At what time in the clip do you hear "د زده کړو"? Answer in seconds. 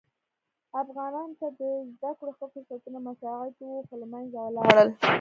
1.59-2.31